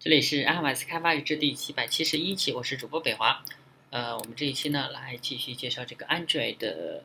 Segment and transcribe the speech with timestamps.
[0.00, 3.42] 这里是阿瓦斯开发日志第七百七十一期，我是主播北华。
[3.90, 7.02] 呃，我们这一期呢，来继续介绍这个 Android 的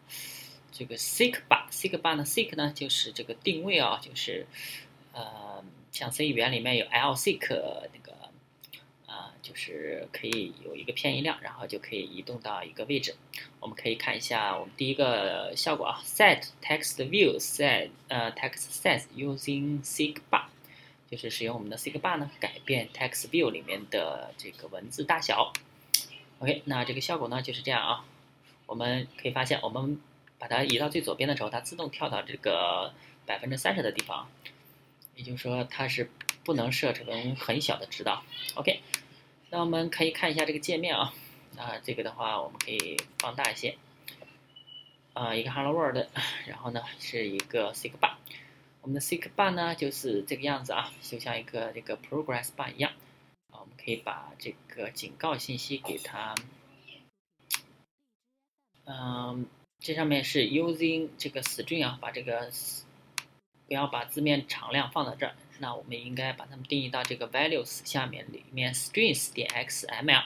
[0.71, 1.67] 这个 Seek Bar。
[1.71, 4.45] Seek Bar 呢，Seek 呢就是这个定位啊，就是
[5.11, 8.15] 呃，像 C 语言里面有 L Seek 那个
[9.07, 13.15] 啊，就是可以有一个偏移量，然后就可以移动到一个位置。
[13.59, 20.43] 我们可以看一下我们第一个效果啊，Set Text View Set 呃 Text Size using Seek Bar。
[21.13, 25.53] 就是使用我们的 Seek Bar 呢，改变 Text View 里面的这个文字大小。
[26.39, 28.03] OK，那这个效果呢就是这样啊。
[28.65, 30.01] 我们可以发现，我们
[30.39, 32.95] 把它移到最左边的时候，它自动跳到这个
[33.27, 34.27] 百分之三十的地方，
[35.15, 36.09] 也就是说它是
[36.43, 38.19] 不能设成很小的值的。
[38.55, 38.81] OK，
[39.51, 41.13] 那我们可以看一下这个界面啊。
[41.59, 43.77] 啊，这个的话我们可以放大一些。
[45.13, 46.07] 啊，一个 Hello World，
[46.47, 48.15] 然后呢是一个 Seek Bar。
[48.83, 52.91] 我们的 Seek Bar 呢就是这个样子啊，就像一个这个 Progress Bar 一样
[53.49, 53.61] 啊。
[53.61, 56.35] 我们可以把这个警告信息给它，
[58.83, 59.45] 嗯，
[59.79, 62.51] 这上面是 Using 这个 String 啊，把这个
[63.67, 70.25] 不要把字面常量放到这儿，那我们应该把它们定义到这个 Values 下面里面 Strings 点 XML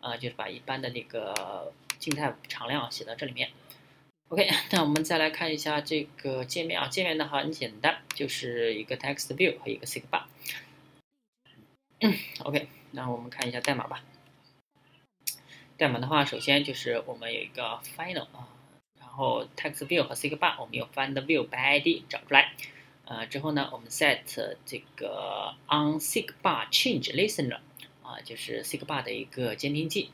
[0.00, 3.50] 啊，就是把一般的那个静态常量写到这里面。
[4.28, 10.24] OK，那我们再来看一下这个界面啊，界面呢很简单，就是一个 text view 和一个 seek bar。
[12.42, 14.02] OK，那我们看一下代码吧。
[15.76, 18.48] 代码的话，首先就是我们有一个 final 啊，
[18.98, 22.54] 然后 text view 和 seek bar 我们用 find view by ID 找出来。
[23.04, 24.20] 呃，之后呢，我们 set
[24.64, 27.58] 这个 on seek bar change listener
[28.02, 30.10] 啊，就是 seek bar 的一个监听器。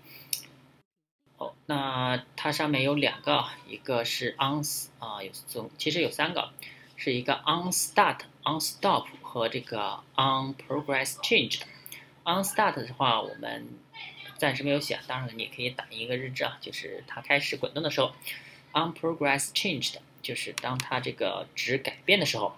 [1.40, 4.60] 哦，那它上面有两个，一个是 on
[4.98, 6.50] 啊，有总其实有三个，
[6.96, 11.62] 是一个 on start、on stop 和这个 on progress changed。
[12.24, 13.66] on start 的话，我们
[14.36, 18.12] 暂时没有写，当然你可以打印一个日志啊，就是它开始滚动的时候。
[18.72, 22.54] on progress changed 就是当它这个值改变的时候，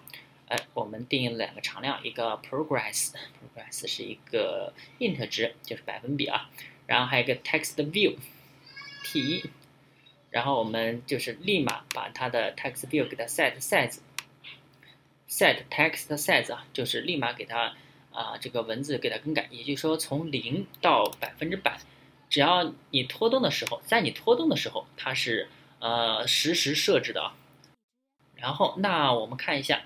[0.49, 6.49] 哎，我们定义了两个常量，一个 progress，progress 是一个 int 值，就是百分比啊，
[6.85, 8.17] 然后还有一个 text view。
[9.03, 9.49] T 一，
[10.31, 13.99] 然后我们就是立马把它的 text view 给它 set size，set
[15.69, 17.75] text size 啊，就是立马给它
[18.11, 21.77] 啊这个文字给它更改，也就是说从零到百分之百，
[22.29, 25.49] 只要你拖动的时候，在你拖动的时候，它是
[25.79, 27.35] 呃实时设置的啊。
[28.35, 29.83] 然后那我们看一下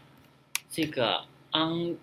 [0.70, 1.98] 这个 on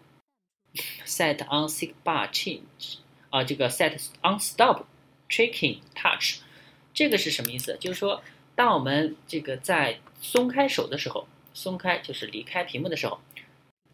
[1.06, 2.98] set on seek bar change
[3.30, 4.84] 啊，这个 set on stop
[5.28, 6.41] tracking touch。
[6.94, 7.77] 这个是什么意思？
[7.81, 8.22] 就是说，
[8.55, 13.21] 当我们这个在松开手的时候，松开就是离开屏幕的时候，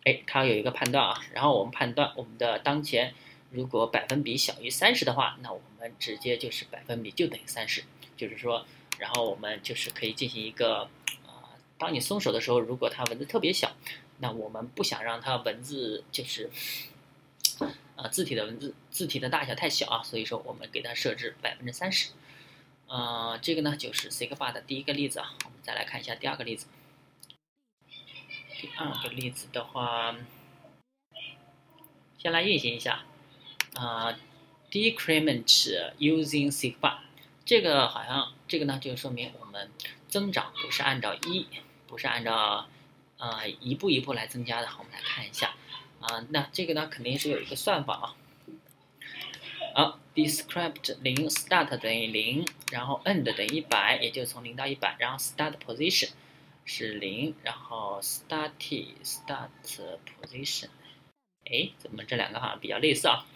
[0.05, 1.19] 哎，它有一个判断啊。
[1.33, 3.15] 然后我们判断我们的当前
[3.51, 7.83] 如果百分比小于三十的话，那我们直接就是百分比就等于三十，
[8.19, 8.67] 就是说，
[8.99, 10.83] 然后我们就是可以进行一个
[11.27, 13.73] 啊，当你松手的时候，如果它文字特别小，
[14.19, 16.51] 那我们不想让它文字就是
[17.97, 22.11] 啊字体的文字字体的大小太小啊，所以说我们给它设置百分之三十。
[22.91, 26.67] 呃，这个呢就是 Seek Bar 的第一个例子啊，我们再来看一下第二个例子。
[28.61, 30.17] 第二个例子的话，
[32.19, 33.05] 先来运行一下
[33.77, 34.19] 啊
[34.73, 35.45] ，Decrement
[35.99, 36.99] using Seek Bar，
[37.45, 39.71] 这个好像这个呢就说明我们
[40.09, 41.47] 增长不是按照一，
[41.87, 42.67] 不是按照
[43.19, 44.69] 呃一步一步来增加的。
[44.79, 45.55] 我们来看一下
[46.01, 48.17] 啊，那这个呢肯定是有一个算法啊。
[49.73, 56.11] 好，descript 零 start 等于零，然后 end 等于一百，也就从零到一百，然后 start position
[56.65, 58.51] 是零，然后 start
[59.03, 60.69] start position，
[61.45, 63.27] 哎，怎么这两个好像比较类似啊？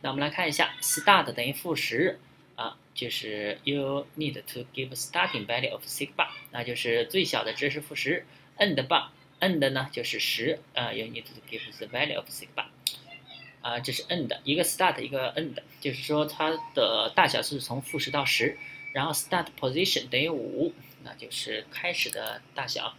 [0.00, 2.18] 那我们来看一下，start 等于负十
[2.56, 8.26] 啊，就是 you need to give starting value of seek bar，那就是最小的值是负十
[8.58, 12.66] ，end bar end 呢就是十，呃，you need to give the value of seek bar。
[13.62, 18.58] 啊，这是 end，一个 start，一个 end，就是说它的大小是从负十到十，
[18.92, 22.94] 然后 start position 等于五，那就是开始的大小。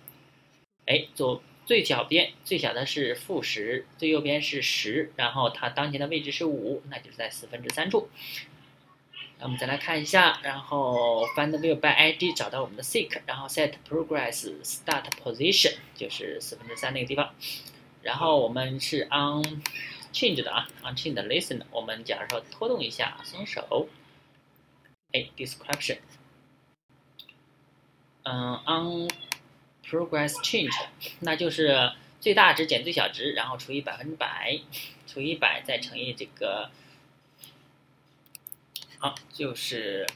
[0.85, 8.07] 哎，左最小边最小的是负十，最右边是十，然后它当前的位置是五，那就是在四分之三处。
[9.39, 17.33] 那我们再来看一下，然后 find view by ID 找到我们的 seek，然后 set progress start position 就是四分之三那个地方，
[18.01, 19.61] 然后我们是 on。
[20.13, 23.89] Change 的啊，Unchanged，Listen 我们假如说拖动一下，松手，
[25.11, 25.97] 哎，description，
[28.23, 29.09] 嗯，on
[29.83, 30.85] progress change，
[31.19, 34.59] 那就是最大值减最小值，然后除以百分之百，
[35.07, 36.71] 除以百，再乘以这个，
[38.99, 40.07] 好，就是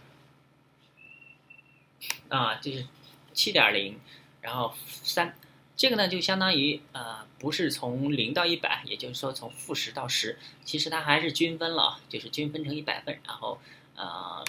[2.29, 2.87] 啊，就是
[3.33, 3.99] 七点零，
[4.41, 5.35] 然后三，
[5.77, 13.61] 这个呢就相当于呃，不是从零到一百，也就是说从负十到十，其实它还是均分了，就是均分成一百份，然后
[13.95, 14.43] 呃，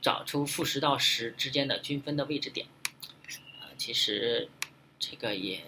[0.00, 2.66] 找出负十到十之间的均分的位置点，
[3.60, 4.48] 啊，其实
[4.98, 5.60] 这个也。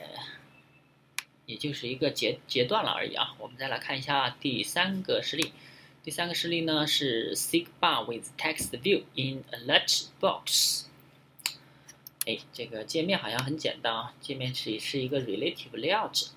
[1.49, 3.37] 也就是一个截截断了而已啊。
[3.39, 5.53] 我们再来看一下第三个实例。
[6.03, 10.87] 第三个实例呢是 Sigbar with text view in alert box。
[12.27, 14.13] 哎，这个界面好像很简单啊。
[14.21, 16.31] 界面是是一个 relative layout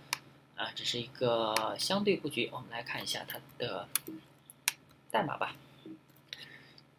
[0.56, 2.47] 啊，这是一个相对布局。
[2.53, 3.89] 我们来看一下它的
[5.09, 5.56] 代码吧。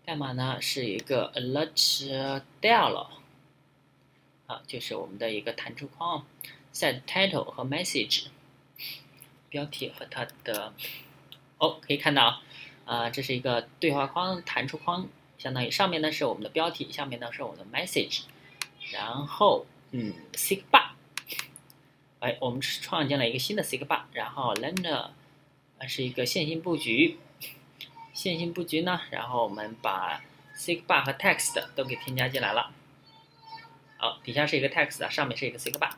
[0.05, 3.11] 代码呢是一个 alert dialog，
[4.49, 6.27] 啊，就是我们的一个弹出框。
[6.73, 8.27] set title 和 message
[9.49, 10.73] 标题和它的
[11.59, 12.41] 哦，可以看到
[12.87, 15.09] 啊，这是一个对话框弹出框，
[15.39, 18.23] 相当于上面呢是我们的标题，下面呢是我们的 message，
[18.93, 20.91] 然后嗯，sigbar，
[22.19, 25.11] 哎，我们创建了一个新的 sigbar，然后 lender
[25.89, 27.19] 是一个线性布局，
[28.13, 30.23] 线性布局呢，然后我们把
[30.57, 32.73] sigbar 和 text 都给添加进来了，
[33.97, 35.93] 好，底下是一个 text，上面是一个 sigbar。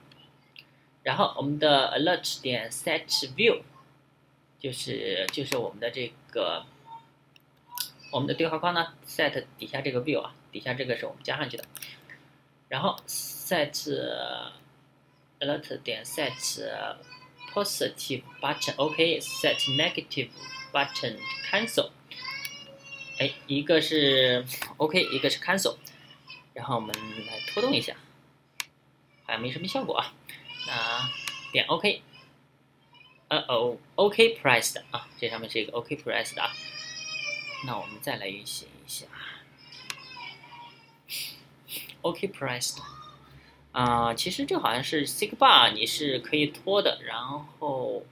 [1.03, 3.63] 然后我们的 alert 点 set view
[4.61, 6.65] 就是就是我们的这个
[8.13, 11.65] 我们的对话框呢 set 底下这个 view 啊，底下这个是我们加上去的。
[12.73, 13.75] 然后 set
[15.41, 16.33] alert 点 set
[17.53, 20.31] positive button OK，set negative
[20.73, 21.19] button
[21.51, 21.91] cancel。
[23.19, 24.43] 哎，一个是
[24.79, 25.77] OK，一个是 cancel。
[26.55, 26.97] 然后我们
[27.27, 27.95] 来拖动一下，
[29.25, 30.15] 好像没什么效果啊。
[30.67, 31.11] 那
[31.53, 32.01] 点 OK，
[33.29, 36.51] 呃哦，OK pressed 啊，这上面是一个 OK pressed 啊。
[37.67, 39.05] 那我们再来运行一下
[42.03, 42.79] ，OK pressed
[43.73, 47.01] 啊，其实这好像是 Sigbar，你是可以拖的。
[47.05, 48.05] 然后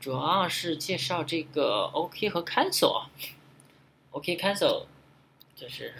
[0.00, 3.10] 主要是介绍这个 OK 和 Cancel 啊。
[4.12, 4.86] OK Cancel
[5.54, 5.94] 就是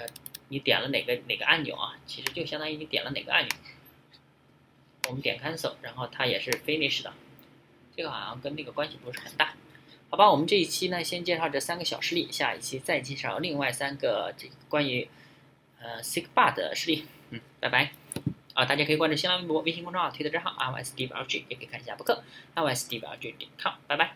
[0.49, 3.51] 你点了哪个哪个按钮啊，其实就相当于你点了哪个按钮。
[5.09, 7.13] 我们点 cancel，然后它也是 finish 的，
[7.97, 9.53] 这个好像跟那个关系不是很大，
[10.09, 10.31] 好吧？
[10.31, 15.09] 我们这一期呢，先介绍这三个小实例，下一期再介绍另外三个这关于
[15.83, 17.07] 呃 s i g b a 的实力。
[17.31, 17.91] 嗯，拜拜。
[18.55, 22.23] 啊，大家可以关注新浪微博、微信公众号、推特账号 r s d 二 g 也可以看一下博客
[22.55, 23.73] r s d 二 g 点 com。
[23.87, 24.15] 拜拜。